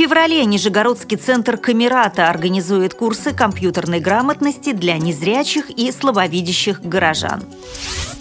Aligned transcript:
феврале 0.00 0.46
Нижегородский 0.46 1.18
центр 1.18 1.58
Камерата 1.58 2.30
организует 2.30 2.94
курсы 2.94 3.34
компьютерной 3.34 4.00
грамотности 4.00 4.72
для 4.72 4.96
незрячих 4.96 5.68
и 5.68 5.92
слабовидящих 5.92 6.80
горожан. 6.80 7.42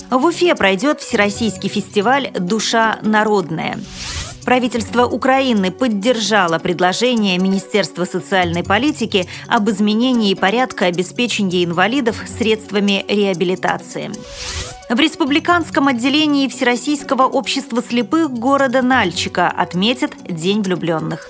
В 0.09 0.25
Уфе 0.25 0.55
пройдет 0.55 0.99
Всероссийский 0.99 1.69
фестиваль 1.69 2.31
«Душа 2.37 2.99
народная». 3.01 3.79
Правительство 4.43 5.05
Украины 5.05 5.71
поддержало 5.71 6.59
предложение 6.59 7.37
Министерства 7.37 8.03
социальной 8.03 8.63
политики 8.65 9.25
об 9.47 9.69
изменении 9.69 10.33
порядка 10.33 10.87
обеспечения 10.87 11.63
инвалидов 11.63 12.17
средствами 12.37 13.05
реабилитации. 13.07 14.11
В 14.89 14.99
республиканском 14.99 15.87
отделении 15.87 16.47
Всероссийского 16.47 17.23
общества 17.23 17.83
слепых 17.83 18.31
города 18.31 18.81
Нальчика 18.81 19.47
отметят 19.47 20.13
День 20.27 20.63
влюбленных. 20.63 21.29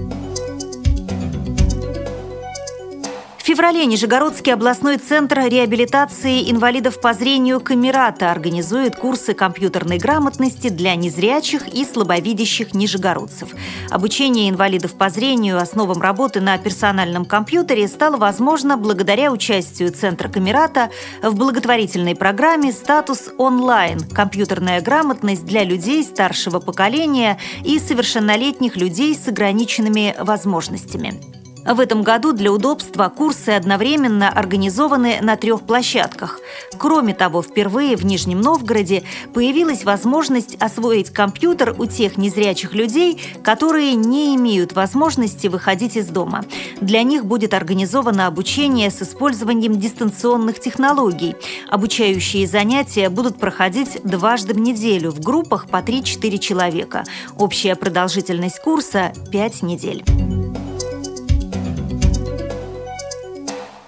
Феврале 3.43 3.85
Нижегородский 3.87 4.53
областной 4.53 4.97
центр 4.97 5.39
реабилитации 5.47 6.51
инвалидов 6.51 7.01
по 7.01 7.13
зрению 7.13 7.59
Камерата 7.59 8.29
организует 8.29 8.95
курсы 8.95 9.33
компьютерной 9.33 9.97
грамотности 9.97 10.69
для 10.69 10.93
незрячих 10.95 11.67
и 11.67 11.83
слабовидящих 11.83 12.75
нижегородцев. 12.75 13.49
Обучение 13.89 14.49
инвалидов 14.49 14.93
по 14.93 15.09
зрению 15.09 15.59
основам 15.59 16.01
работы 16.01 16.39
на 16.39 16.55
персональном 16.59 17.25
компьютере 17.25 17.87
стало 17.87 18.17
возможно 18.17 18.77
благодаря 18.77 19.31
участию 19.31 19.91
Центра 19.91 20.29
Камерата 20.29 20.91
в 21.23 21.33
благотворительной 21.33 22.15
программе 22.15 22.71
«Статус 22.71 23.29
онлайн. 23.39 24.01
Компьютерная 24.01 24.81
грамотность 24.81 25.45
для 25.45 25.63
людей 25.63 26.03
старшего 26.03 26.59
поколения 26.59 27.39
и 27.65 27.79
совершеннолетних 27.79 28.75
людей 28.75 29.15
с 29.15 29.27
ограниченными 29.27 30.15
возможностями». 30.19 31.40
В 31.65 31.79
этом 31.79 32.01
году 32.01 32.33
для 32.33 32.51
удобства 32.51 33.09
курсы 33.09 33.49
одновременно 33.49 34.29
организованы 34.29 35.19
на 35.21 35.35
трех 35.35 35.61
площадках. 35.61 36.39
Кроме 36.77 37.13
того, 37.13 37.41
впервые 37.43 37.95
в 37.95 38.03
Нижнем 38.03 38.41
Новгороде 38.41 39.03
появилась 39.33 39.83
возможность 39.83 40.55
освоить 40.59 41.11
компьютер 41.11 41.75
у 41.77 41.85
тех 41.85 42.17
незрячих 42.17 42.73
людей, 42.73 43.21
которые 43.43 43.93
не 43.93 44.35
имеют 44.35 44.73
возможности 44.73 45.47
выходить 45.47 45.95
из 45.97 46.07
дома. 46.07 46.43
Для 46.81 47.03
них 47.03 47.25
будет 47.25 47.53
организовано 47.53 48.27
обучение 48.27 48.89
с 48.89 49.01
использованием 49.01 49.79
дистанционных 49.79 50.59
технологий. 50.59 51.35
Обучающие 51.69 52.47
занятия 52.47 53.09
будут 53.09 53.37
проходить 53.37 54.01
дважды 54.03 54.53
в 54.53 54.59
неделю 54.59 55.11
в 55.11 55.19
группах 55.19 55.67
по 55.67 55.77
3-4 55.77 56.37
человека. 56.39 57.03
Общая 57.37 57.75
продолжительность 57.75 58.59
курса– 58.59 59.13
5 59.31 59.61
недель. 59.61 60.03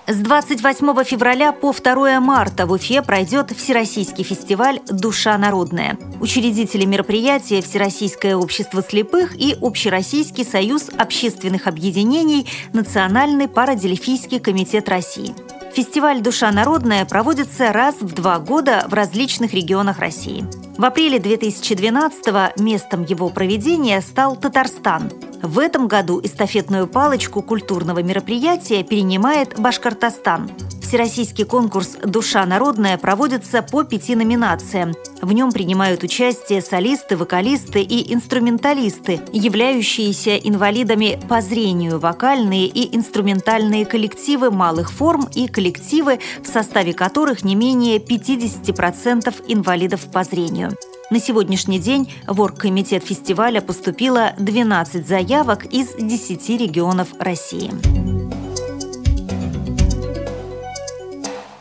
С 0.05 0.17
28 0.17 1.03
февраля 1.05 1.53
по 1.53 1.71
2 1.71 2.19
марта 2.19 2.65
в 2.65 2.73
Уфе 2.73 3.01
пройдет 3.01 3.51
Всероссийский 3.55 4.25
фестиваль 4.25 4.81
«Душа 4.89 5.37
народная». 5.37 5.97
Учредители 6.19 6.83
мероприятия– 6.83 7.61
Всероссийское 7.63 8.35
общество 8.35 8.83
слепых 8.83 9.33
и 9.39 9.55
Общероссийский 9.61 10.43
союз 10.43 10.89
общественных 10.97 11.67
объединений 11.67 12.45
«Национальный 12.73 13.47
парадельфийский 13.47 14.41
комитет 14.41 14.89
России». 14.89 15.33
Фестиваль 15.73 16.21
«Душа 16.21 16.51
народная» 16.51 17.05
проводится 17.05 17.71
раз 17.71 17.95
в 18.01 18.13
два 18.13 18.39
года 18.39 18.85
в 18.89 18.93
различных 18.93 19.53
регионах 19.53 19.99
России. 19.99 20.45
В 20.77 20.83
апреле 20.83 21.17
2012 21.17 22.59
местом 22.59 23.05
его 23.05 23.29
проведения 23.29 24.01
стал 24.01 24.35
Татарстан. 24.35 25.09
В 25.43 25.59
этом 25.59 25.89
году 25.89 26.21
эстафетную 26.23 26.87
палочку 26.87 27.41
культурного 27.41 28.01
мероприятия 28.01 28.81
перенимает 28.81 29.59
Башкортостан. 29.59 30.49
Всероссийский 30.81 31.43
конкурс 31.43 31.97
«Душа 32.01 32.45
народная» 32.45 32.97
проводится 32.97 33.61
по 33.61 33.83
пяти 33.83 34.15
номинациям. 34.15 34.93
В 35.21 35.33
нем 35.33 35.51
принимают 35.51 36.01
участие 36.01 36.61
солисты, 36.61 37.17
вокалисты 37.17 37.81
и 37.81 38.13
инструменталисты, 38.13 39.19
являющиеся 39.33 40.37
инвалидами 40.37 41.19
по 41.27 41.41
зрению, 41.41 41.99
вокальные 41.99 42.67
и 42.67 42.95
инструментальные 42.95 43.85
коллективы 43.85 44.49
малых 44.49 44.93
форм 44.93 45.27
и 45.35 45.49
коллективы, 45.49 46.19
в 46.41 46.47
составе 46.47 46.93
которых 46.93 47.43
не 47.43 47.55
менее 47.55 47.97
50% 47.97 49.43
инвалидов 49.49 50.09
по 50.09 50.23
зрению. 50.23 50.77
На 51.13 51.19
сегодняшний 51.19 51.78
день 51.78 52.12
в 52.25 52.41
оргкомитет 52.41 53.03
фестиваля 53.03 53.62
поступило 53.62 54.34
12 54.40 55.07
заявок 55.07 55.63
из 55.66 55.94
10 55.94 56.50
регионов 56.59 57.09
России. 57.19 57.72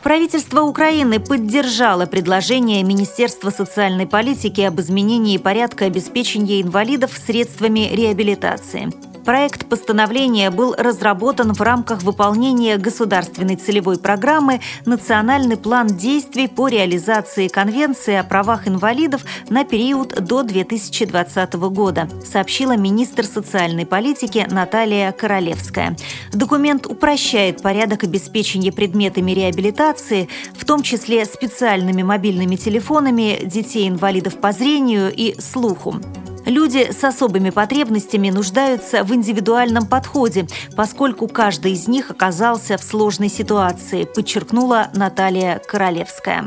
Правительство 0.01 0.61
Украины 0.61 1.19
поддержало 1.19 2.07
предложение 2.07 2.81
Министерства 2.81 3.51
социальной 3.51 4.07
политики 4.07 4.61
об 4.61 4.81
изменении 4.81 5.37
порядка 5.37 5.85
обеспечения 5.85 6.59
инвалидов 6.59 7.11
средствами 7.13 7.91
реабилитации. 7.93 9.12
Проект 9.25 9.67
постановления 9.69 10.51
был 10.51 10.75
разработан 10.77 11.53
в 11.53 11.61
рамках 11.61 12.03
выполнения 12.03 12.77
государственной 12.77 13.55
целевой 13.55 13.97
программы 13.97 14.59
«Национальный 14.85 15.55
план 15.55 15.87
действий 15.87 16.49
по 16.49 16.67
реализации 16.67 17.47
Конвенции 17.47 18.15
о 18.15 18.23
правах 18.25 18.67
инвалидов 18.67 19.23
на 19.49 19.63
период 19.63 20.09
до 20.09 20.43
2020 20.43 21.53
года», 21.53 22.09
сообщила 22.25 22.75
министр 22.75 23.23
социальной 23.23 23.85
политики 23.85 24.45
Наталья 24.51 25.13
Королевская. 25.13 25.95
Документ 26.33 26.85
упрощает 26.85 27.61
порядок 27.61 28.03
обеспечения 28.03 28.73
предметами 28.73 29.31
реабилитации, 29.31 30.27
в 30.53 30.65
том 30.65 30.83
числе 30.83 31.23
специальными 31.25 32.03
мобильными 32.03 32.57
телефонами 32.57 33.39
детей-инвалидов 33.45 34.41
по 34.41 34.51
зрению 34.51 35.13
и 35.15 35.39
слуху. 35.39 36.01
Люди 36.45 36.91
с 36.91 37.03
особыми 37.03 37.49
потребностями 37.49 38.29
нуждаются 38.29 39.03
в 39.03 39.13
индивидуальном 39.13 39.87
подходе, 39.87 40.47
поскольку 40.75 41.27
каждый 41.27 41.73
из 41.73 41.87
них 41.87 42.11
оказался 42.11 42.77
в 42.77 42.83
сложной 42.83 43.29
ситуации, 43.29 44.03
подчеркнула 44.05 44.89
Наталья 44.93 45.61
Королевская. 45.65 46.45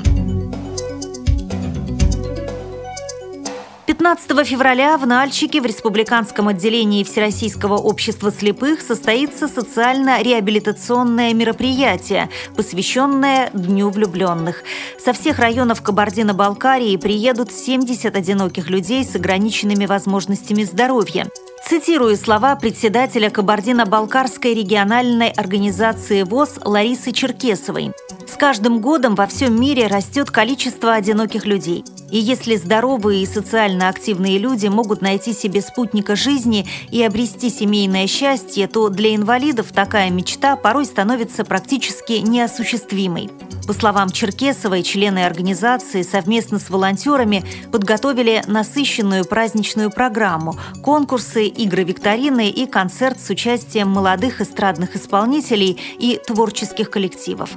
15 3.99 4.47
февраля 4.47 4.99
в 4.99 5.07
Нальчике 5.07 5.63
в 5.63 5.65
Республиканском 5.65 6.49
отделении 6.49 7.03
Всероссийского 7.03 7.79
общества 7.79 8.31
слепых 8.31 8.83
состоится 8.83 9.49
социально-реабилитационное 9.49 11.33
мероприятие, 11.33 12.29
посвященное 12.55 13.49
Дню 13.55 13.89
влюбленных. 13.89 14.65
Со 15.03 15.15
всех 15.15 15.39
районов 15.39 15.81
Кабардино-Балкарии 15.81 16.95
приедут 16.99 17.51
70 17.51 18.15
одиноких 18.15 18.69
людей 18.69 19.03
с 19.03 19.17
ограниченными 19.17 19.87
возможностями 19.87 20.65
здоровья. 20.65 21.27
Цитирую 21.67 22.19
слова 22.19 22.55
председателя 22.55 23.31
Кабардино-Балкарской 23.31 24.53
региональной 24.53 25.31
организации 25.31 26.23
ВОЗ 26.23 26.61
Ларисы 26.63 27.13
Черкесовой. 27.13 27.93
«С 28.29 28.37
каждым 28.37 28.81
годом 28.81 29.15
во 29.15 29.27
всем 29.27 29.61
мире 29.61 29.87
растет 29.87 30.31
количество 30.31 30.95
одиноких 30.95 31.47
людей– 31.47 31.85
и 32.11 32.19
если 32.19 32.57
здоровые 32.57 33.23
и 33.23 33.27
социально 33.27 33.89
активные 33.89 34.39
люди 34.39 34.69
могут 34.69 35.01
найти 35.03 35.33
себе 35.33 35.61
спутника 35.61 36.15
жизни 36.15 36.67
и 36.91 37.03
обрести 37.03 37.51
семейное 37.51 38.07
счастье, 38.07 38.69
то 38.69 38.89
для 38.89 39.15
инвалидов 39.15 39.73
такая 39.73 40.11
мечта 40.11 40.57
порой 40.57 40.85
становится 40.85 41.45
практически 41.45 42.13
неосуществимой. 42.13 43.31
По 43.67 43.73
словам 43.73 44.11
Черкесовой, 44.11 44.85
члены 44.85 45.27
организации 45.27 46.03
совместно 46.03 46.61
с 46.61 46.71
волонтерами 46.71 47.43
подготовили 47.73 48.45
насыщенную 48.47 49.25
праздничную 49.25 49.91
программу, 49.91 50.55
конкурсы, 50.85 51.47
игры-викторины 51.47 52.49
и 52.49 52.67
концерт 52.67 53.21
с 53.21 53.29
участием 53.29 53.89
молодых 53.91 54.41
эстрадных 54.41 54.95
исполнителей 54.95 55.81
и 55.99 56.21
творческих 56.25 56.91
коллективов. 56.91 57.51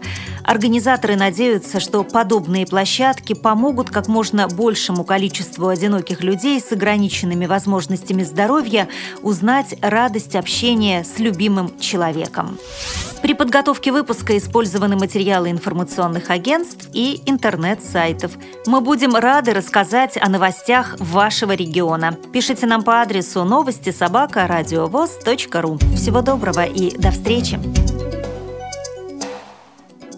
Организаторы 0.59 1.15
надеются, 1.15 1.79
что 1.79 2.03
подобные 2.03 2.67
площадки 2.67 3.31
помогут 3.31 3.89
как 3.91 4.09
можно 4.09 4.49
большему 4.49 5.05
количеству 5.05 5.69
одиноких 5.69 6.21
людей 6.21 6.59
с 6.59 6.73
ограниченными 6.73 7.45
возможностями 7.45 8.23
здоровья 8.23 8.89
узнать 9.21 9.77
радость 9.81 10.35
общения 10.35 11.05
с 11.05 11.17
любимым 11.17 11.79
человеком. 11.79 12.57
При 13.21 13.35
подготовке 13.35 13.93
выпуска 13.93 14.37
использованы 14.37 14.97
материалы 14.97 15.49
информационных 15.49 16.29
агентств 16.29 16.89
и 16.91 17.21
интернет-сайтов. 17.25 18.33
Мы 18.65 18.81
будем 18.81 19.15
рады 19.15 19.53
рассказать 19.53 20.17
о 20.21 20.27
новостях 20.27 20.97
вашего 20.99 21.53
региона. 21.53 22.17
Пишите 22.33 22.65
нам 22.65 22.83
по 22.83 22.99
адресу 22.99 23.45
новости 23.45 23.91
собака 23.91 24.45
ру. 24.45 25.77
Всего 25.95 26.21
доброго 26.21 26.65
и 26.65 26.97
до 26.97 27.11
встречи! 27.11 27.78